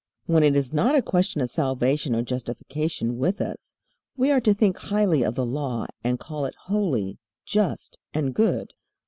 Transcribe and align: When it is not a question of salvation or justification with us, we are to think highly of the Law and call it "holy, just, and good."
When 0.25 0.41
it 0.41 0.55
is 0.55 0.73
not 0.73 0.95
a 0.95 1.01
question 1.03 1.41
of 1.41 1.51
salvation 1.51 2.15
or 2.15 2.23
justification 2.23 3.19
with 3.19 3.39
us, 3.39 3.75
we 4.17 4.31
are 4.31 4.41
to 4.41 4.51
think 4.51 4.79
highly 4.79 5.21
of 5.21 5.35
the 5.35 5.45
Law 5.45 5.85
and 6.03 6.19
call 6.19 6.45
it 6.45 6.55
"holy, 6.65 7.19
just, 7.45 7.99
and 8.11 8.33
good." 8.33 8.73